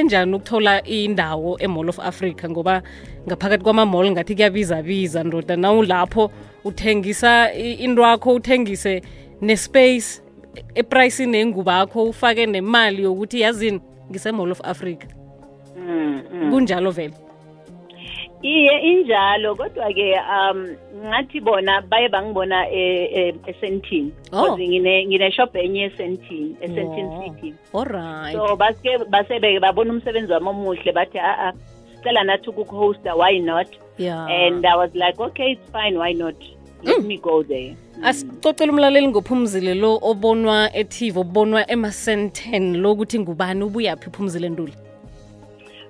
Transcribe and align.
enjani 0.00 0.34
ukuthola 0.34 0.84
indawo 0.84 1.56
e-mall 1.60 1.88
of 1.88 1.98
africa? 1.98 2.48
Ngoba 2.50 2.82
ngaphakathi 3.28 3.64
kwama-mall 3.64 4.10
ngathi 4.10 4.34
kuyabiza-biza 4.34 5.24
ndoda 5.24 5.56
nawulapho 5.56 6.30
uthengisa 6.64 7.54
i- 7.54 7.72
into 7.72 8.02
yakho 8.02 8.34
uthengise 8.34 9.02
nespace 9.40 10.22
epricini 10.74 11.36
yengubo 11.36 11.70
yakho 11.70 12.04
ufake 12.04 12.46
nemali 12.46 13.02
yokuthi 13.02 13.40
yazini 13.40 13.80
ngise-mall 14.10 14.52
of 14.52 14.60
africa. 14.64 15.06
Mm, 15.76 16.22
mm. 16.32 16.50
kunjalo 16.50 16.90
vele 16.90 17.14
iye 18.42 18.80
injalo 18.80 19.54
kodwa-ke 19.54 20.14
um 20.14 20.66
ngathi 21.06 21.40
bona 21.40 21.80
baye 21.80 22.08
bangibona 22.08 22.68
e- 22.70 23.04
e- 23.14 23.34
esentini 23.46 24.12
Oh. 24.32 24.42
because 24.42 24.68
ngine 24.68 25.06
ngine 25.06 25.32
shop 25.32 25.56
enye 25.56 25.82
esentini 25.84 26.56
esentini 26.60 27.08
Wow. 27.08 27.22
city. 27.34 27.54
Alright 27.74 28.36
so 28.36 28.56
basike 28.56 28.98
basebe 29.10 29.60
babona 29.60 29.92
umsebenzi 29.92 30.32
wami 30.32 30.48
omuhle 30.48 30.92
bathi 30.92 31.18
a-a 31.18 31.52
sicela 31.96 32.24
nathi 32.24 32.50
ukukuhosta 32.50 33.14
why 33.14 33.38
not? 33.38 33.68
Yeah. 33.98 34.26
And 34.26 34.66
i 34.66 34.76
was 34.76 34.90
like 34.94 35.20
okay 35.22 35.52
it's 35.52 35.70
fine 35.72 35.96
why 35.98 36.12
not? 36.12 36.34
Let 36.82 37.02
me 37.04 37.16
go 37.16 37.42
there. 37.42 37.76
Asicocela 38.02 38.72
umlaleli 38.72 39.08
ngophumzile 39.08 39.74
lo 39.74 39.98
obonwa 40.02 40.70
etv 40.76 41.18
obonwa 41.18 41.70
emasenten 41.70 42.76
lokuthi 42.76 43.18
ngubani 43.18 43.64
ubuyaphi 43.64 44.08
uphumzile 44.08 44.48
nduli 44.48 44.72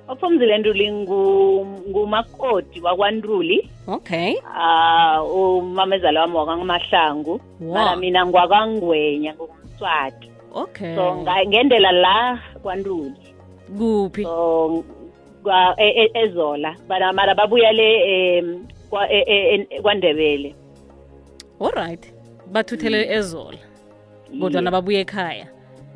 ophumzile 0.08 0.58
nduli 0.58 0.90
ngu- 0.92 1.66
ngumakoti 1.88 2.80
wakwandruli 2.80 3.70
okay. 3.86 4.34
Ah 4.54 5.22
umamezala 5.22 6.20
wami 6.20 6.36
wakwamahlangu. 6.36 7.40
Wow. 7.60 7.74
mara 7.74 7.96
mina 7.96 8.26
ngwakwangwenya 8.26 9.34
ngumswati 9.34 10.30
okay. 10.54 10.94
So 10.96 11.16
ngendlela 11.46 11.92
la 11.92 12.38
kwanduli. 12.62 13.12
Kuphi? 13.78 14.22
So 14.22 14.84
e- 15.76 16.02
e- 16.04 16.10
ezola. 16.14 16.76
Bara- 16.88 17.12
mara 17.12 17.34
babuya 17.34 17.72
le 17.72 17.88
e- 18.40 19.80
kwandebele. 19.82 20.54
Alright 21.60 22.12
bathuthele 22.52 23.12
ezola 23.14 23.58
kodwana 24.40 24.70
babuye 24.70 25.00
ekhaya. 25.00 25.46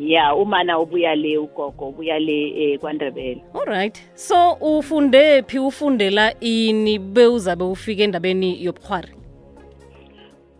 Ya 0.01 0.34
umana 0.34 0.79
ubuya 0.79 1.15
le 1.15 1.39
ugogo 1.39 1.89
ubuya 1.89 2.19
le 2.19 2.73
eh, 2.73 2.79
kwandebele. 2.79 3.43
Allright 3.55 4.01
so 4.15 4.53
ufunde 4.61 5.43
phi 5.43 5.59
ufundela 5.59 6.34
ini 6.41 6.98
bewuzabe 6.98 7.65
ufike 7.65 8.05
endabeni 8.05 8.65
yobukhwari? 8.65 9.09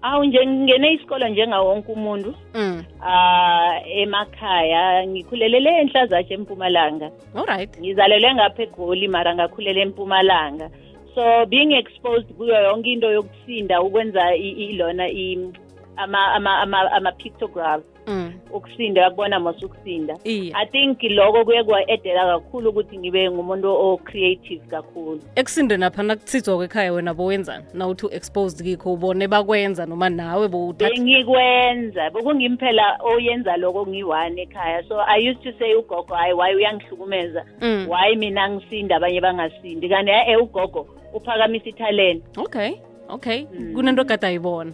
Awu 0.03 0.25
nje 0.25 0.47
ngingene 0.47 0.93
isikolo 0.93 1.29
njengawonke 1.29 1.93
umuntu. 1.93 2.35
Mm. 2.55 2.85
uh, 3.01 3.99
emakhaya 3.99 5.07
ngikhulelele 5.07 5.71
enhlazatshe 5.81 6.35
empumalanga. 6.35 7.11
Allright 7.35 7.81
ngizalelwe 7.81 8.35
ngapha 8.35 8.63
egoli 8.63 9.09
mara 9.09 9.35
ngakhulela 9.35 9.81
empumalanga. 9.81 10.71
So 11.15 11.47
being 11.47 11.73
exposed 11.73 12.29
kuyo 12.37 12.55
yonke 12.55 12.93
into 12.93 13.11
yokusinda 13.11 13.83
ukwenza 13.83 14.35
ilona 14.37 15.09
i- 16.01 16.05
ama 16.05 16.33
ama 16.35 16.59
ama 16.61 16.93
ama 16.93 17.13
pictographs 17.13 17.85
mm. 18.07 18.33
ukusinda 18.53 19.01
yakubona 19.03 19.41
mos 19.41 19.63
ukusinda. 19.63 20.17
I 20.25 20.67
think 20.73 21.03
lokho 21.03 21.45
kuye 21.45 21.65
kwa-edela 21.65 22.27
kakhulu 22.27 22.71
ukuthi 22.71 22.99
ngibe 22.99 23.31
ngumuntu 23.31 23.69
o-creative 23.73 24.67
kakhulu. 24.67 25.21
Ekusindeni 25.37 25.85
apha 25.85 26.03
nakuthithwa 26.03 26.57
kwekhaya 26.57 26.93
wena 26.93 27.15
bowenzani? 27.15 27.65
Nawuthi 27.75 28.07
u-exposed 28.07 28.63
kikho 28.67 28.93
ubone 28.93 29.29
bakwenza 29.29 29.87
noma 29.87 30.09
nawe 30.09 30.49
bengikwenza. 30.49 32.11
Bekungimphela 32.11 32.99
oyenza 33.03 33.57
lokho 33.57 33.87
ngiyi-one 33.87 34.43
ekhaya. 34.43 34.83
So 34.89 35.01
i 35.01 35.19
used 35.31 35.43
to 35.43 35.53
say 35.59 35.75
ugogo 35.75 36.15
hayi 36.15 36.33
why 36.33 36.55
uyangihlukumeza? 36.55 37.45
Mm. 37.61 37.87
why 37.89 38.17
mina 38.17 38.49
ngisinde 38.51 38.95
abanye 38.95 39.21
bangasindi? 39.21 39.89
Kanti 39.89 40.11
e 40.11 40.37
ugogo 40.37 40.87
uphakamisa 41.15 41.69
ithalente 41.69 42.41
okay 42.41 42.73
okay. 43.09 43.45
Kunento 43.75 44.05
kade 44.05 44.27
ayibona 44.27 44.73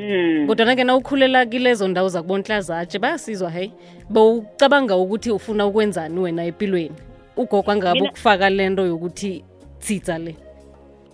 Mm. 0.00 0.46
kodwana-ke 0.46 0.84
na 0.84 0.96
ukhulela 0.96 1.46
kilezo 1.46 1.88
ndawo 1.88 2.08
zakubonhlazatshe 2.08 2.98
bayasizwa 2.98 3.50
hey 3.50 3.68
bowucabanga 4.10 4.96
ukuthi 4.96 5.30
ufuna 5.30 5.66
ukwenzani 5.66 6.20
wena 6.20 6.44
empilweni 6.44 6.94
ugogo 7.36 7.70
angabe 7.70 8.00
Mina- 8.00 8.10
ukufaka 8.10 8.50
lento 8.50 8.86
yokuthi 8.86 9.44
tsitsa 9.78 10.18
le. 10.18 10.36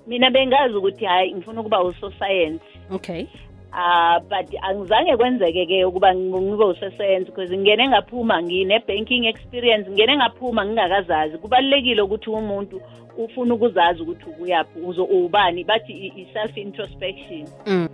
Mina 0.06 0.30
bengazi 0.30 0.74
ukuthi 0.74 1.04
hayi 1.04 1.34
ngifuna 1.34 1.60
ukuba 1.60 1.82
usosayensi. 1.84 2.64
Okay. 2.91 3.24
Ah 3.72 4.20
but 4.20 4.54
angizange 4.62 5.16
kwenzeke-ke 5.16 5.84
ukuba 5.84 6.14
ngi- 6.14 6.41
ngibe 6.41 6.64
usesayensi 6.64 7.30
because 7.30 7.53
ngingene 7.56 7.88
ngaphuma 7.88 8.42
ngine-banking 8.42 9.24
experience 9.26 9.88
ngingene 9.91 10.16
ngaphuma 10.16 10.64
ngingakazazi. 10.66 11.38
Kubalulekile 11.38 12.03
ukuthi 12.03 12.30
umuntu 12.30 12.80
ufuna 13.18 13.54
ukuzazi 13.54 14.03
ukuthi 14.03 14.24
ubuyaphi 14.30 14.80
uzo 14.80 15.04
ubani 15.04 15.64
bathi 15.64 15.92
i- 15.92 16.12
i-self 16.22 16.56
introspection 16.56 17.48
mm. 17.66 17.88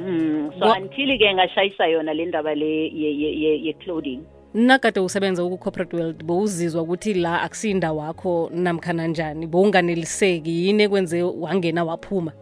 Mm, 0.00 0.50
so 0.58 0.64
Wa- 0.66 0.76
until-ke 0.80 1.34
ngashayisa 1.34 1.86
yona 1.86 2.14
le 2.14 2.26
ndaba 2.26 2.54
le 2.54 2.66
ye- 2.88 3.12
ye- 3.20 3.36
ye- 3.42 3.60
ye-clothing 3.66 4.20
nakade 4.54 5.00
usebenza 5.00 5.42
ku-corporate 5.44 5.96
world 5.96 6.24
bowuzizwa 6.24 6.82
ukuthi 6.82 7.14
la 7.14 7.42
akusiyindawo 7.42 7.98
wakho 8.00 8.50
namkhana 8.54 9.06
njani 9.06 9.46
bowunganeliseki 9.46 10.66
yini 10.66 10.82
ekwenze 10.82 11.22
wangena 11.22 11.84
waphuma? 11.84 12.32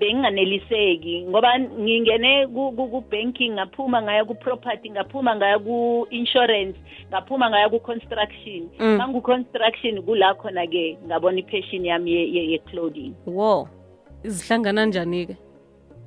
Benginganeliseki 0.00 1.24
ngoba 1.28 1.58
ngingene 1.58 2.46
ku- 2.46 2.72
ku- 2.76 2.88
ku-banking 2.88 3.52
ngaphuma 3.52 4.02
ngaya 4.02 4.24
ku-property 4.24 4.90
ngaphuma 4.90 5.36
ngaya 5.36 5.58
ku-insurance 5.58 6.76
ngaphuma 7.10 7.50
ngaya 7.50 7.68
ku-construction. 7.68 8.68
Mm. 8.78 8.96
mangu-construction 8.96 10.02
kula 10.02 10.34
khona-ke 10.34 10.96
ngabona 11.06 11.38
i-passion 11.38 11.84
yami 11.84 12.10
ye- 12.12 12.28
ye- 12.34 12.48
ye-clothing 12.52 13.12
wo 13.26 13.68
izihlangana 14.24 14.86
njani-ke? 14.86 15.36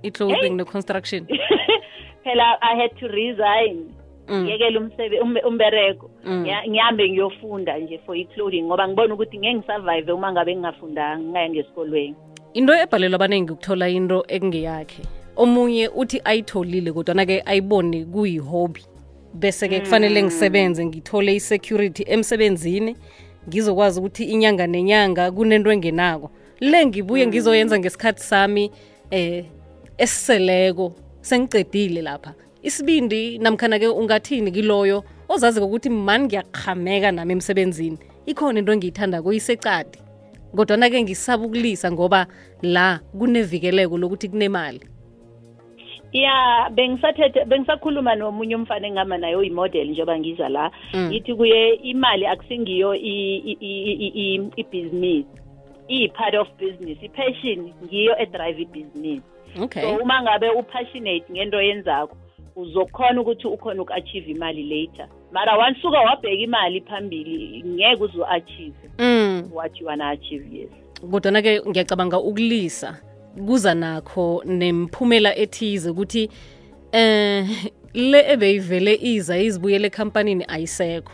I-clothing 0.04 0.56
ne-construction 0.56 1.28
phela 2.24 2.58
i 2.62 2.76
had 2.82 2.92
to 3.00 3.08
resign. 3.08 3.92
Mm. 4.28 4.48
umsebe- 4.78 5.22
umbe- 5.22 5.46
umbereko 5.48 6.10
Mm. 6.26 6.46
Ngihambe 6.70 7.10
ngiyofunda 7.10 7.78
nje 7.78 8.00
for 8.06 8.16
i-clothing 8.18 8.62
ngoba 8.64 8.88
ngibona 8.88 9.14
ukuthi 9.14 9.38
ngeke 9.38 9.54
ngisurvive 9.56 10.12
uma 10.12 10.32
ngabe 10.32 10.56
ngingafundanga 10.56 11.20
ngingaya 11.20 11.50
ngesikolweni. 11.50 12.16
Into 12.54 12.74
ebhalelwa 12.74 13.16
abaningi 13.16 13.52
ukuthola 13.52 13.90
into 13.90 14.24
ekungeyakhe. 14.28 15.04
Omunye 15.36 15.88
uthi 15.88 16.22
ayitholile 16.24 16.92
kodwana-ke 16.92 17.44
ayibone 17.46 18.06
kuyi-hobby. 18.06 18.82
Bese-ke 19.34 19.80
kufanele 19.80 20.24
ngisebenze 20.24 20.86
ngithole 20.86 21.36
i-security 21.36 22.04
emsebenzini 22.08 22.96
ngizokwazi 23.48 24.00
ukuthi 24.00 24.24
inyanga 24.24 24.68
nenyanga 24.68 25.32
kunento 25.32 25.72
engenako. 25.72 26.32
Le 26.60 26.86
ngibuye 26.86 27.28
ngizoyenza 27.28 27.80
ngesikhathi 27.80 28.22
sami 28.24 28.72
eh 29.12 29.46
esiseleko 30.00 30.96
sengicedile 31.22 32.02
lapha. 32.02 32.34
Isibindi 32.64 33.38
namkhana-ke 33.38 33.88
ungathini 33.88 34.52
kiloyo 34.52 35.04
ozazi 35.30 35.60
kokuthi 35.60 35.90
mani 35.90 36.26
ngiyaqhameka 36.26 37.12
nami 37.12 37.34
emsebenzini. 37.34 37.98
Ikhona 38.26 38.60
into 38.60 38.72
engiyithandako 38.72 39.34
isecadi 39.34 40.00
kodwana-ke 40.56 41.04
ngisaba 41.04 41.46
ukulisa 41.46 41.92
ngoba 41.92 42.28
la 42.62 43.00
kunevikeleko 43.18 43.98
lokuthi 43.98 44.30
kunemali. 44.30 44.82
Ya 46.14 46.70
bengisathethe 46.74 47.46
bengisakhuluma 47.46 48.16
nomunye 48.16 48.56
umfana 48.56 48.88
engihamba 48.88 49.18
naye 49.18 49.36
oyimodel 49.36 49.90
njengoba 49.90 50.20
ngiza 50.20 50.50
la. 50.50 50.72
Mm. 50.94 51.08
ngithi 51.08 51.36
kuye 51.36 51.74
imali 51.74 52.26
akusingiyo 52.26 52.96
ibhizinisi 54.58 55.28
iyi-part 55.90 56.36
of 56.36 56.48
business 56.60 56.98
i-passion 57.02 57.74
ngiyo 57.84 58.14
edrive 58.22 58.62
ibhizinisi 58.62 59.22
okay. 59.62 59.82
So 59.82 59.98
uma 59.98 60.22
ngabe 60.22 60.50
upassionate 60.50 61.26
ngento 61.32 61.58
oyenzakho 61.58 62.18
uzokhona 62.56 63.22
ukuthi 63.22 63.48
ukhona 63.48 63.82
uku-achieve 63.82 64.32
imali 64.32 64.64
later. 64.64 65.08
Mara 65.32 65.58
wansuka 65.58 66.00
wabheka 66.00 66.44
imali 66.44 66.82
phambili 66.82 67.64
ngeke 67.68 68.04
uze 68.04 68.18
u-achieve 68.18 68.90
mm. 69.00 69.50
what 69.54 69.82
you 69.82 69.88
wanna 69.88 70.10
achieve 70.10 70.58
yes. 70.58 70.70
Kodwana-ke 71.12 71.62
ngiyacabanga 71.70 72.20
ukulisa 72.20 72.98
kuza 73.48 73.74
nakho 73.74 74.44
nemphumela 74.46 75.36
ethize 75.36 75.90
ukuthi 75.90 76.30
eh 76.92 77.48
le 77.94 78.32
ebeyivele 78.32 79.00
iza 79.02 79.38
izibuyele 79.38 79.88
ekhampanini 79.88 80.46
ayisekho. 80.48 81.12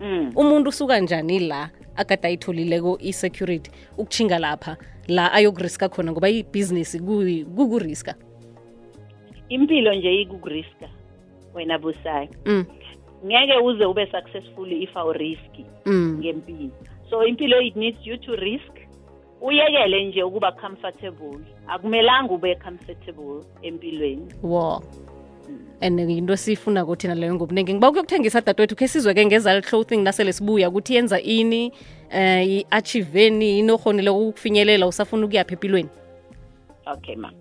Mm. 0.00 0.32
umuntu 0.36 0.68
usuka 0.68 1.00
njani 1.00 1.38
la 1.38 1.70
akade 1.96 2.28
ayitholileko 2.28 2.98
i-security 3.00 3.70
ukuchinga 3.98 4.38
lapha? 4.38 4.76
La 5.08 5.32
ayokuriska 5.32 5.88
khona 5.88 6.12
ngoba 6.12 6.28
ibhizinisi 6.28 7.00
kukuriska. 7.00 8.14
Impilo 9.48 9.94
nje 9.94 10.20
ikukuriska 10.22 10.88
wena 11.54 11.78
busayo 11.78 12.28
mm. 12.44 12.64
ngeke 13.26 13.58
uze 13.64 13.84
ube 13.84 14.06
successful 14.06 14.72
if 14.72 14.96
awuriski 14.96 15.64
mm. 15.86 16.18
ngempilo. 16.18 16.70
So 17.10 17.26
impilo 17.26 17.60
it 17.60 17.76
needs 17.76 18.06
you 18.06 18.16
to 18.16 18.36
risk. 18.36 18.72
Uyekele 19.40 20.04
nje 20.04 20.22
ukuba 20.22 20.52
comfortable. 20.52 21.38
Akumelanga 21.68 22.34
ube 22.34 22.54
comfortable 22.54 23.44
empilweni. 23.62 24.26
Wo. 24.42 24.82
And 25.80 26.00
into 26.00 26.32
esiyifuna-ko 26.32 26.96
thina 26.96 27.14
leyo 27.14 27.34
ngobunengi 27.34 27.74
ngiba 27.74 27.88
ukuyokuthengisa 27.88 28.40
dadewethu 28.40 28.76
khe 28.76 28.88
sizwe-ke 28.88 29.26
ngezali 29.26 29.62
clothing 29.62 30.02
nasele 30.02 30.32
sibuya 30.32 30.68
ukuthi 30.68 30.94
yenza 30.94 31.20
ini 31.20 31.72
um 32.12 32.42
i-achiveni 32.42 33.48
yini 33.50 33.70
okhonile 33.70 34.10
ukufinyelela 34.10 34.86
usafuna 34.86 35.26
ukuyaphi 35.26 35.54
empilweni 35.54 35.88
okay 36.86 37.16
ma 37.16 37.32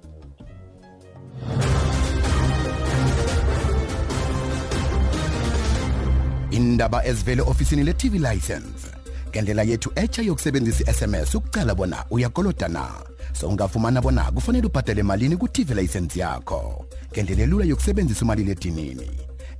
indaba 6.55 7.05
ezivele 7.05 7.41
ofisini 7.41 7.83
le-tv 7.83 8.17
license. 8.17 8.87
Ngendlela 9.29 9.63
yethu 9.63 9.91
etsha 9.95 10.21
yokusebenzisa 10.21 10.91
i-sms 10.91 11.35
ukucala 11.35 11.75
bona 11.75 12.05
uyakoloda 12.09 12.67
na. 12.67 12.87
So 13.33 13.49
ungafumana 13.49 14.01
bona 14.01 14.31
kufanele 14.31 14.67
ubhadele 14.67 15.03
malini 15.03 15.37
ku-tv 15.37 15.73
license 15.73 16.19
yakho. 16.19 16.85
Ngendlela 17.11 17.43
elula 17.43 17.65
yokusebenzisa 17.65 18.25
umaliledinini 18.25 19.09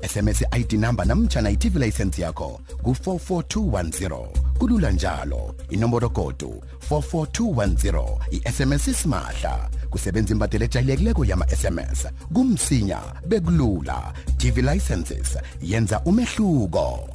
sms 0.02 0.42
i-id 0.42 0.74
number 0.74 1.06
namtshana 1.06 1.50
i-tv 1.50 1.80
license 1.80 2.22
yakho 2.22 2.60
ku-44210 2.84 4.28
kulula 4.58 4.92
njalo. 4.92 5.56
Inomboro 5.70 6.10
kodu 6.10 6.64
44210 6.90 8.18
i-sms 8.32 8.88
isimahla. 8.88 9.70
Kusebenza 9.90 10.34
imbadelo 10.34 10.66
ejayelekileko 10.66 11.26
yama-sms 11.26 12.08
kumsinya 12.34 13.02
bekulula. 13.28 14.14
Tv 14.38 14.62
licenses 14.62 15.38
yenza 15.62 16.02
umehluko. 16.06 17.10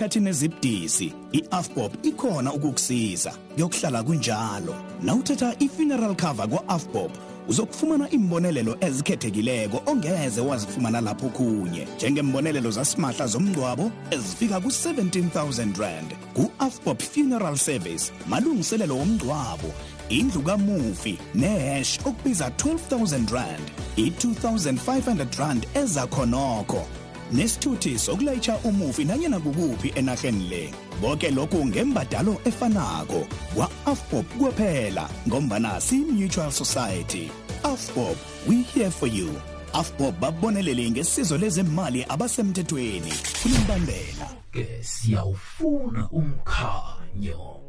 Enkhathini 0.00 0.28
ezibudisi, 0.30 1.12
iAfpop 1.32 2.06
ikhona 2.06 2.52
ukukusiza. 2.52 3.32
Kuyokuhlala 3.54 4.02
kunjalo. 4.02 4.74
Nawuthatha 5.02 5.54
ifuneral 5.58 6.16
cover 6.16 6.48
kwaAfpop, 6.48 7.10
uzokufumana 7.48 8.10
imbonelelo 8.10 8.76
ezikhethekileko 8.80 9.82
ongeze 9.86 10.40
wazifumana 10.40 11.00
lapho 11.00 11.28
kunye. 11.28 11.86
Njengembonelelo 11.96 12.70
zasimahla 12.70 13.26
zomngcwabo 13.26 13.90
ezifika 14.10 14.58
ku17000 14.58 15.78
rand. 15.78 16.16
KuAfpop 16.34 17.02
Funeral 17.02 17.56
Service, 17.56 18.12
malungiselelo 18.28 18.96
womngcwabo, 18.96 19.72
indlu 20.08 20.42
kamufi 20.42 21.18
nehash 21.34 21.98
okubiza 22.04 22.48
12000 22.48 23.32
rand, 23.32 23.70
i2500 23.96 25.38
rand 25.38 25.66
ezakhonokho. 25.74 26.86
Nesithuthi 27.32 27.98
sokulayitsha 27.98 28.56
umufi 28.64 29.04
nanyana 29.04 29.40
kukuphi 29.40 29.92
enaheni 29.94 30.48
le. 30.48 30.74
Bonke 31.00 31.30
lokhu 31.30 31.66
ngembadalo 31.66 32.40
efanako 32.44 33.26
kwa-afpop 33.54 34.26
kuphela 34.38 35.08
ngombana 35.28 35.80
siyi-mutual 35.80 36.50
society. 36.52 37.30
Afpop 37.62 38.16
we 38.48 38.62
here 38.62 38.90
for 38.90 39.08
you. 39.08 39.30
Afpop 39.72 40.20
babonelele 40.20 40.90
ngesizo 40.90 41.38
lezemali 41.38 42.04
abasemthethweni. 42.08 43.12
Kulimbandela 43.42 44.28
ke 44.52 44.66
siyawufuna 44.82 46.08
umkhanyo. 46.10 47.60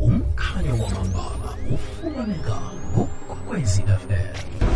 Umkhanyo 0.00 0.72
wamambala 0.72 1.56
ufumaneka 1.74 2.60
ngokwekwezi 2.92 3.82
fm 3.82 4.71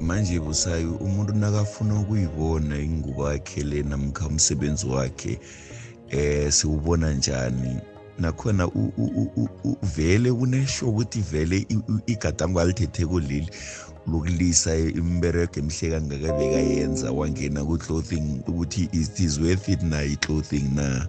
manje 0.00 0.40
busayi 0.40 0.84
umuntu 0.84 1.32
nakafuna 1.32 2.00
ukuyibona 2.00 2.78
ingubo 2.78 3.32
yakhe 3.32 3.62
le 3.62 3.82
namkha 3.82 4.26
umsebenzi 4.26 4.86
wakhe 4.86 5.38
eh 6.10 6.52
siwubona 6.52 7.12
njani? 7.12 7.80
Nakhona 8.18 8.68
vele 9.96 10.32
kunesho 10.32 10.88
ukuthi 10.88 11.20
vele 11.20 11.66
igadango 12.06 12.60
alithetheko 12.60 13.20
leli 13.20 13.48
lokulisa 14.06 14.76
imbereko 14.76 15.60
emihle 15.60 15.90
kangaka 15.90 16.32
bekayenza 16.38 17.12
wangena 17.12 17.64
ku-clothing 17.64 18.42
ukuthi 18.46 18.88
it 18.92 19.20
is 19.20 19.38
worth 19.38 19.68
it 19.68 19.82
na 19.82 20.02
i-clothing 20.02 20.74
na? 20.74 21.06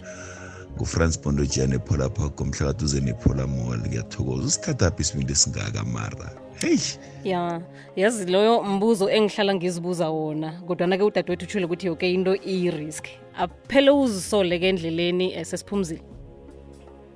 Ngufrance 0.75 1.19
bondojian 1.23 1.73
ephola 1.73 2.09
park 2.09 2.33
ngomhla 2.41 2.67
kaduze 2.73 3.01
nephola 3.01 3.47
mall. 3.47 3.79
Ngiyathokoza. 3.79 4.47
Usikhathaphi 4.47 5.01
isibili 5.01 5.31
esingaka 5.31 5.83
mara 5.83 6.29
heyi 6.61 6.79
ya 7.23 7.61
yazi 7.95 8.31
loyo 8.31 8.63
mbuzo 8.63 9.09
engihlala 9.09 9.55
ngizibuza 9.55 10.09
wona 10.09 10.51
kodwana-ke 10.67 11.03
udadewethu 11.03 11.45
utshile 11.45 11.65
ukuthi 11.65 11.87
yoke 11.87 12.13
into 12.13 12.35
iyi-risk 12.35 13.05
aphele 13.37 13.91
uzisole-ke 13.91 14.69
endleleni 14.69 15.35
um 15.37 15.43
sesiphumzile. 15.43 16.01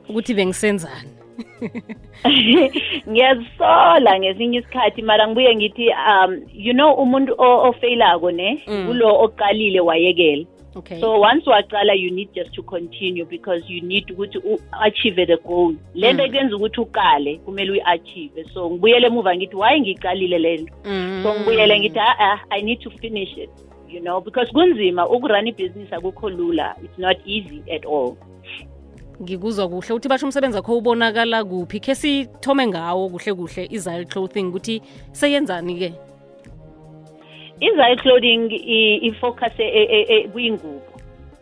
Ukuthi 0.09 0.33
bengisenzani? 0.33 1.09
Ngiyazisola 3.09 4.19
ngesinye 4.19 4.57
isikhathi 4.59 5.01
mara 5.01 5.27
ngibuye 5.27 5.55
ngithi 5.55 5.87
um 5.89 6.41
you 6.53 6.73
know 6.73 6.93
umuntu 6.93 7.33
o- 7.37 7.69
ofeyilako 7.69 8.31
ne? 8.31 8.63
Kulo 8.87 9.19
oqalile 9.23 9.79
wayekela 9.79 10.45
okay. 10.77 10.99
So 10.99 11.19
once 11.19 11.45
waqala 11.45 11.93
you 11.99 12.11
need 12.11 12.29
just 12.33 12.53
to 12.53 12.63
continue 12.63 13.25
because 13.25 13.63
you 13.67 13.81
need 13.81 14.07
ukuthi 14.07 14.37
u-achieve 14.37 15.25
the 15.27 15.37
goal. 15.37 15.75
Le 15.93 16.13
nto 16.13 16.27
kuyenza 16.27 16.55
ukuthi 16.55 16.81
uqale 16.81 17.37
kumele 17.37 17.71
uyi-achieve 17.71 18.45
so 18.53 18.69
ngibuyele 18.69 19.07
emuva 19.07 19.35
ngithi 19.35 19.55
why 19.55 19.79
ngiyiqalile 19.79 20.39
le 20.39 20.57
nto? 20.57 20.73
Mm. 20.85 21.23
so 21.23 21.33
ngibuyele 21.33 21.79
ngithi 21.79 21.99
a 21.99 22.39
i 22.49 22.61
need 22.61 22.79
to 22.79 22.89
finish 22.89 23.37
it 23.37 23.49
you 23.89 24.01
know 24.01 24.21
because 24.21 24.51
kunzima 24.51 25.09
ukurun 25.09 25.47
ibhizinisi 25.47 25.95
akukho 25.95 26.29
lula. 26.29 26.75
It's 26.83 26.97
not 26.97 27.17
easy 27.25 27.63
at 27.71 27.85
all. 27.85 28.17
Ngikuzwa 29.21 29.67
kuhle. 29.67 29.93
Ukuthi 29.93 30.09
basho 30.09 30.25
umsebenzi 30.25 30.57
wakho 30.57 30.77
ubonakala 30.77 31.43
kuphi? 31.43 31.79
Khe 31.79 31.95
sithome 31.95 32.67
ngawo 32.67 33.09
kuhle 33.09 33.33
kuhle 33.33 33.67
izile 33.71 34.05
clothing 34.05 34.43
ukuthi 34.43 34.81
seyenzani-ke? 35.11 36.06
Izile 37.59 37.95
clothing 37.95 38.51
i- 38.53 38.99
ifocus 39.07 39.59
e- 39.59 39.67
e- 39.67 40.05
e- 40.09 40.27
kwiyingubo 40.27 40.81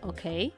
okay 0.09 0.49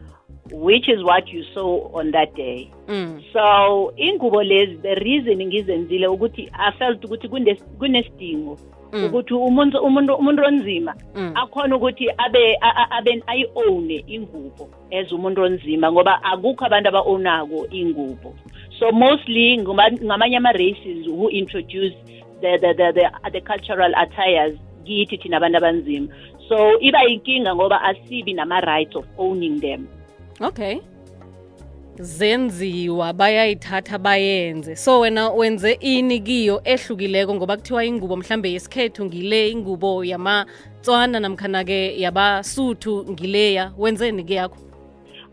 which 0.51 0.87
is 0.87 1.03
what 1.03 1.33
you 1.33 1.43
saw 1.53 1.89
on 1.93 2.11
that 2.11 2.35
day 2.35 2.69
mm. 2.87 3.21
so 3.33 3.93
ingubo 3.95 4.43
lezi 4.43 4.75
the 4.77 4.95
reason 4.95 5.45
ngizenzile 5.45 6.07
ukuthi 6.07 6.49
i 6.53 6.71
felt 6.71 7.05
ukuthi 7.05 7.27
kunes- 7.27 7.63
kunesidingo 7.77 8.57
Mm. 8.93 9.05
ukuthi 9.05 9.33
umuntu 9.33 9.77
umuntu 9.79 10.15
umuntu 10.15 10.43
onzima 10.43 10.95
Mm. 11.15 11.31
akhona 11.35 11.75
ukuthi 11.75 12.09
abe 12.17 12.57
a- 12.61 12.75
a- 12.75 12.91
abe 12.91 13.23
ayi-own 13.27 13.91
ingubo 14.07 14.69
as 15.01 15.11
umuntu 15.11 15.41
onzima 15.41 15.91
ngoba 15.91 16.23
akukho 16.23 16.65
abantu 16.65 16.89
aba-ownako 16.89 17.67
ingubo 17.71 18.35
so 18.79 18.91
mostly 18.91 19.57
ngama- 19.57 19.91
ngamanye 20.03 20.37
ama-races 20.37 21.07
who 21.07 21.29
introduce 21.29 21.95
the, 22.41 22.57
the, 22.57 22.73
the, 22.73 22.93
the, 22.93 23.09
the 23.31 23.41
cultural 23.41 23.95
attires 23.95 24.55
kithi 24.87 25.17
thina 25.17 25.37
abantu 25.37 25.57
abanzima. 25.57 26.07
So 26.47 26.79
iba 26.79 27.03
yinkinga 27.03 27.55
ngoba 27.55 27.81
asibi 27.81 28.33
nama-rights 28.33 28.95
of 28.95 29.05
owning 29.17 29.59
them. 29.59 29.87
Okay. 30.41 30.79
Zenziwa 31.99 33.13
bayayithatha 33.13 33.97
bayenze. 33.97 34.75
So 34.75 34.99
wena 34.99 35.29
wenze 35.29 35.77
ini 35.81 36.19
kiyo 36.19 36.61
ehlukileko 36.63 37.35
ngoba 37.35 37.57
kuthiwa 37.57 37.85
ingubo 37.85 38.15
mhlambe 38.17 38.51
yesikhethu 38.51 39.05
ngile 39.05 39.49
ingubo 39.49 40.05
yamatswana 40.05 41.19
namkhana-ke 41.19 41.99
yabasuthu 41.99 43.05
ngileya 43.09 43.71
wenzeni 43.77 44.23
ke 44.23 44.33
yakho? 44.33 44.57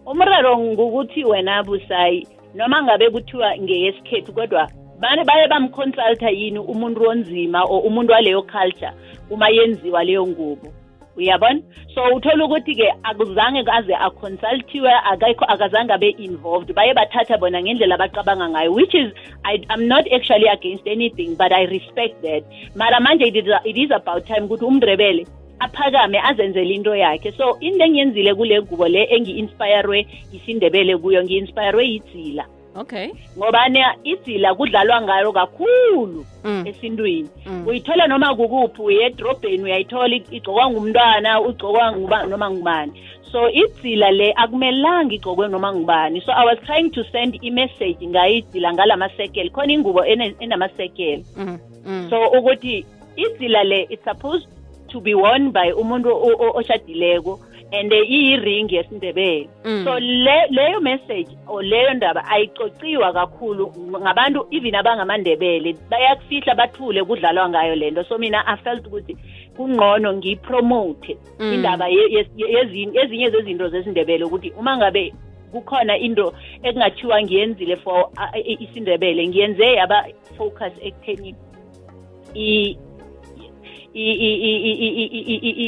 Umraro 0.06 0.58
ngukuthi 0.58 1.24
wena 1.24 1.62
busayi 1.62 2.26
noma 2.54 2.82
ngabe 2.82 3.10
kuthiwa 3.10 3.58
ngeyesikhethu 3.58 4.32
kodwa 4.32 4.68
bane 5.00 5.24
baye 5.24 5.48
bamconsulta 5.48 6.30
yini 6.30 6.58
umuntu 6.58 7.08
onzima 7.08 7.62
or 7.64 7.82
umuntu 7.86 8.12
waleyo 8.12 8.42
culture? 8.42 8.92
Uma 9.30 9.48
yenziwa 9.48 10.04
leyo 10.04 10.26
ngubo. 10.26 10.72
Uyabona? 11.16 11.62
So 11.94 12.02
uthola 12.16 12.44
ukuthi-ke 12.44 12.94
akuzange 13.02 13.64
kaze 13.64 13.94
aconsultiwe 13.94 14.90
akayikho 15.12 15.44
akazange 15.44 15.92
abe 15.92 16.10
involved. 16.18 16.74
Baye 16.74 16.94
bathatha 16.94 17.38
bona 17.38 17.62
ngendlela 17.62 17.94
abacabanga 17.94 18.48
ngayo 18.48 18.72
which 18.74 18.94
is 18.94 19.12
I, 19.44 19.62
i'm 19.70 19.86
not 19.86 20.04
actually 20.12 20.48
against 20.48 20.86
anything 20.86 21.36
but 21.36 21.52
i 21.52 21.64
respect 21.64 22.20
that. 22.22 22.42
Mara 22.74 22.98
manje 23.00 23.26
it 23.26 23.36
is, 23.36 23.46
it 23.64 23.76
is 23.76 23.90
about 23.90 24.26
time 24.26 24.48
ukuthi 24.48 24.64
umndrebele 24.64 25.26
aphakame 25.60 26.18
azenzele 26.18 26.74
into 26.74 26.90
yakhe. 26.90 27.36
So 27.36 27.58
into 27.60 27.84
engiyenzile 27.84 28.34
kule 28.34 28.62
ngubo 28.62 28.88
le 28.88 29.06
engi-inspirwe 29.06 30.06
isindebele 30.32 30.96
kuyo 30.98 31.22
ngi-inspirwe 31.22 31.86
yidzila 31.86 32.46
okay 32.76 33.10
ngoba 33.38 33.68
ne- 33.68 33.98
idzila 34.04 34.54
kudlalwa 34.54 35.00
ngayo 35.02 35.32
kakhulu 35.32 36.26
Mm. 36.44 36.64
esintwini 36.66 37.28
Mm. 37.46 37.66
uyithola 37.66 38.06
noma 38.06 38.34
kukuphi 38.34 38.82
uye 38.82 39.06
edrobheni 39.06 39.62
uyayithola 39.62 40.14
igcokwa 40.16 40.70
ngumntwana 40.70 41.40
ugcokwa 41.40 41.92
nguba- 41.92 42.26
noma 42.26 42.50
ngubani 42.50 42.92
so 43.32 43.50
idzila 43.50 44.10
le 44.10 44.32
akumelanga 44.36 45.14
igcokwe 45.14 45.48
noma 45.48 45.72
ngubani 45.74 46.20
so 46.20 46.32
i 46.32 46.44
was 46.46 46.58
trying 46.66 46.90
to 46.90 47.04
send 47.04 47.38
i-message 47.42 48.06
ngayo 48.06 48.34
idzila 48.34 48.72
ngalamasekele 48.74 49.50
khona 49.50 49.72
ingubo 49.72 50.04
enamasekele 50.40 51.24
mm. 51.36 51.58
Mm. 51.86 52.06
so 52.10 52.16
ukuthi 52.38 52.84
idzila 53.16 53.64
le 53.64 53.86
it's 53.90 54.04
supposed 54.04 54.48
to 54.88 55.00
be 55.00 55.14
worn 55.14 55.50
by 55.52 55.72
umuntu 55.72 56.08
o- 56.08 56.36
o- 56.38 56.52
oshadileko 56.58 57.40
and 57.80 57.92
iyi-ring 57.92 58.72
yesindebele 58.72 59.48
Mm. 59.64 59.84
so 59.84 59.98
le, 59.98 60.46
leyo 60.50 60.80
message 60.80 61.28
or 61.46 61.64
leyo 61.64 61.94
ndaba 61.94 62.24
ayicociwa 62.24 63.12
kakhulu 63.12 63.72
ngabantu 64.00 64.46
even 64.50 64.74
abangamandebele 64.74 65.76
bayakufihla 65.90 66.54
bathule 66.54 67.04
kudlalwa 67.04 67.48
ngayo 67.48 67.74
lento 67.74 68.04
so 68.04 68.18
mina 68.18 68.46
i 68.46 68.56
felt 68.56 68.86
ukuthi 68.86 69.16
kungqono 69.56 70.14
ngiyipromote 70.14 71.16
Mm. 71.38 71.52
indaba 71.54 71.90
ezinye 71.90 73.30
zezinto 73.30 73.68
zesindebele 73.68 74.24
ukuthi 74.24 74.50
uma 74.58 74.76
ngabe 74.76 75.14
kukhona 75.52 75.98
into 75.98 76.32
ekungathiwa 76.62 77.22
ngiyenzile 77.22 77.76
for 77.76 78.08
isindebele 78.44 79.28
ngiyenze 79.28 79.64
yaba 79.74 80.06
focus 80.36 80.72
ekutheni 80.82 81.34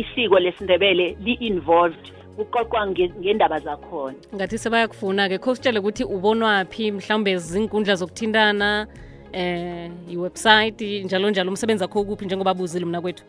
isiko 0.01 0.39
lesindebele 0.39 1.17
li-involved 1.25 2.13
kuqoqwa 2.37 2.87
nge- 2.87 3.13
ngendaba 3.21 3.59
zakhona. 3.61 4.15
Ngathi 4.35 4.59
sebayakufuna-ke 4.59 5.39
kho 5.39 5.55
sitshele 5.55 5.79
ukuthi 5.79 6.05
ubonwaphi 6.05 6.93
mhlawumbe 6.93 7.37
zinkundla 7.39 7.95
zokuthintana 7.95 8.87
eh 9.33 9.91
iwebsite 10.11 11.03
njalo 11.05 11.31
njalo 11.31 11.51
umsebenzi 11.51 11.85
akho 11.85 12.05
kuphi 12.05 12.25
njengoba 12.25 12.55
buzile 12.55 12.85
mna 12.85 13.01
kwethu? 13.01 13.25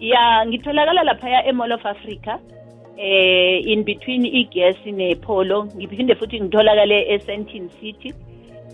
Ya 0.00 0.46
ngitholakala 0.46 1.02
laphaya 1.02 1.46
e-mall 1.46 1.72
of 1.72 1.86
africa 1.86 2.38
eh 2.96 3.66
in 3.66 3.84
between 3.84 4.24
igesi 4.26 4.92
nepolo. 4.92 5.64
Ngiphinde 5.76 6.14
futhi 6.14 6.40
ngitholakale 6.40 7.12
esentin 7.14 7.68
city 7.80 8.14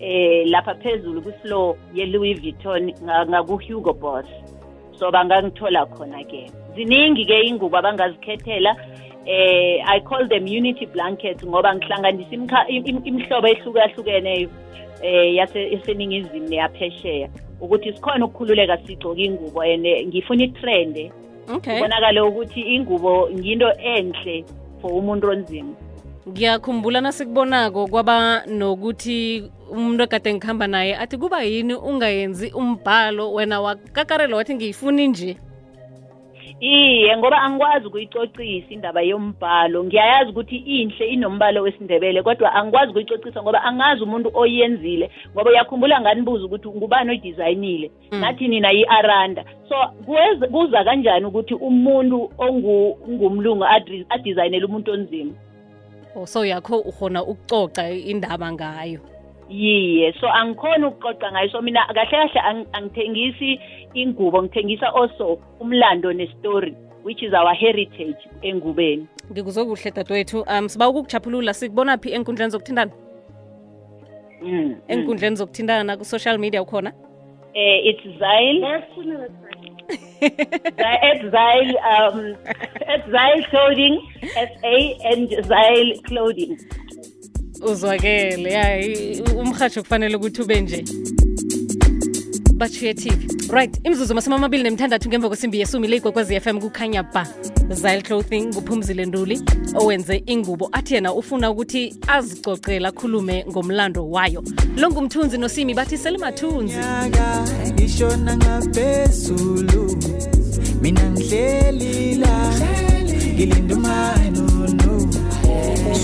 eh 0.01 0.47
lapha 0.47 0.75
phezulu 0.75 1.23
kufloor 1.23 1.75
ye-louis 1.95 2.41
vuitton 2.41 2.93
nga- 3.05 3.27
ngaku-hugo 3.27 3.93
boss. 3.93 4.27
So 4.99 5.11
bangangithola 5.11 5.87
khona-ke 5.87 6.51
ziningi-ke 6.75 7.41
ingubo 7.49 7.77
abangazikhethela 7.79 8.77
eh 9.27 9.83
i 9.87 10.01
call 10.01 10.29
them 10.29 10.47
unity 10.47 10.87
blankets 10.87 11.45
ngoba 11.45 11.75
ngihlanganisa 11.75 12.69
imihlobo 12.69 13.49
ehlukahlukeneyo 13.49 14.49
eh 15.03 15.35
yase 15.35 15.73
eseningizimu 15.73 16.49
neyaphesheya. 16.49 17.29
Ukuthi 17.61 17.93
sikhona 17.93 18.25
ukukhululeka 18.25 18.79
sigcoke 18.87 19.25
ingubo 19.25 19.63
and 19.63 19.87
ngifuna 19.87 20.45
itrend. 20.45 21.13
Okay. 21.49 21.75
Kubonakale 21.75 22.21
ukuthi 22.21 22.61
ingubo 22.61 23.29
nginto 23.31 23.73
enhle 23.73 24.45
for 24.81 24.91
umuntu 24.93 25.31
onzima. 25.31 25.75
Ngiyakhumbula 26.29 27.01
nasikubonako 27.01 27.87
kwaba 27.87 28.43
nokuthi 28.47 29.45
umuntu 29.71 30.03
egade 30.05 30.35
ngihamba 30.35 30.67
naye 30.67 30.97
athi 30.97 31.17
kuba 31.19 31.43
yini 31.43 31.75
ungayenzi 31.75 32.51
umbhalo 32.53 33.33
wena 33.33 33.61
wakakarela 33.61 34.37
wathi 34.37 34.55
ngiyifuni 34.55 35.09
nje 35.09 35.37
iye 36.61 37.17
ngoba 37.17 37.43
angikwazi 37.43 37.87
ukuyicocisa 37.87 38.67
indaba 38.71 39.01
yombhalo 39.03 39.85
ngiyayazi 39.85 40.31
ukuthi 40.31 40.57
inhle 40.57 41.07
inombhalo 41.07 41.63
wesindebele 41.63 42.23
kodwa 42.23 42.55
angikwazi 42.55 42.91
ukuyicocisa 42.91 43.43
ngoba 43.43 43.63
angazi 43.65 44.03
umuntu 44.03 44.31
oyenzile 44.35 45.11
ngoba 45.35 45.51
uyakhumbula 45.51 46.01
nganibuza 46.01 46.45
ukuthi 46.45 46.69
ngubani 46.69 47.11
oyidizayinile 47.11 47.91
Mm. 48.13 48.21
nathi 48.21 48.49
nina 48.49 48.71
yi-aranda 48.71 49.45
so 49.69 49.75
kuweza- 50.07 50.47
kuza 50.49 50.85
kanjani 50.85 51.27
ukuthi 51.27 51.55
umuntu 51.55 52.31
ongu- 52.39 52.97
ongumlungu 53.09 53.65
adri- 53.65 54.07
adizayinele 54.09 54.65
umuntu 54.65 54.93
onzima 54.93 55.31
oh, 55.33 55.46
so 56.27 56.45
yakho 56.45 56.79
ukhona 56.79 57.25
ukucoca 57.25 57.91
indaba 57.91 58.53
ngayo 58.53 59.01
yiye 59.51 60.13
so 60.21 60.27
angikhona 60.29 60.89
ukuqoqa 60.89 61.33
ngayo 61.33 61.49
so 61.51 61.63
mina 61.63 61.87
kahle 61.87 62.11
kahle 62.11 62.41
ang- 62.41 62.67
angithengisi 62.73 63.61
ingubo 63.95 64.43
ngithengisa 64.43 64.95
also 64.95 65.39
umlando 65.61 66.13
nestory 66.13 66.75
which 67.05 67.23
is 67.23 67.33
our 67.35 67.55
heritage 67.55 68.17
engubeni 68.43 69.07
ngikuzwe 69.33 69.65
kuhle 69.65 69.91
dadewethu 69.91 70.41
um 70.59 70.69
siba 70.69 70.89
ukukujaphulula 70.89 71.55
sikubona 71.55 71.99
phi 71.99 72.13
enkundleni 72.13 72.51
zokuthintana 72.51 72.91
mm. 74.43 74.49
mm. 74.53 74.77
enkundleni 74.89 75.37
zokuthintana 75.37 75.97
ku-social 75.97 76.39
media 76.39 76.63
ukhona 76.63 76.93
Eh, 77.59 77.87
it's 77.89 78.05
Zyle. 78.21 78.83
Zyle, 81.31 81.75
um, 81.93 82.35
Zyle 83.11 83.43
Clothing, 83.51 83.99
SA, 84.35 84.77
and 85.13 85.29
Zile 85.29 86.01
Clothing. 86.05 86.59
uzwakele 87.63 88.51
ya 88.51 88.81
i- 88.81 89.23
umrhatsho 89.37 89.83
kufanele 89.83 90.17
ukuthi 90.17 90.43
ube 90.43 90.61
nje. 90.61 90.85
Batshiye 92.55 92.95
tv 92.95 93.29
right 93.53 93.81
imzuzu 93.87 94.15
masumi 94.15 94.37
amabili 94.37 94.63
nemthandathu 94.63 95.09
ngemva 95.09 95.29
kwesimbi 95.29 95.61
yesumi 95.61 95.89
le 95.89 95.97
ikwekwezi 95.97 96.41
fm 96.41 96.61
kukhanya 96.61 97.03
ba 97.03 97.27
Zyle 97.71 98.03
Clothing 98.03 98.55
kuphumzile 98.55 99.07
Nduli 99.07 99.43
owenze 99.75 100.23
ingubo 100.27 100.69
athi 100.73 100.95
yena 100.95 101.15
ufuna 101.15 101.51
ukuthi 101.51 101.95
azicocela 102.07 102.93
khulume 102.93 103.45
ngomlando 103.49 104.11
wayo. 104.11 104.45
Lo 104.77 104.91
ngumthunzi 104.91 105.39
noSimi 105.39 105.75
bathi 105.75 105.99
selimathunzi. 105.99 106.77
Ngishona 107.73 108.37
ngaphezulu 108.37 109.97
mina 110.81 111.11
ngihleli 111.11 112.15
la 112.15 112.53
ngilinde 113.35 113.75
umano 113.75 114.47
no. 114.69 115.09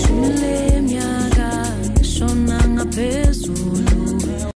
Shumile 0.01 0.81
mnyaka 0.81 1.75
shona 2.01 2.67
ngaphezulu 2.67 4.02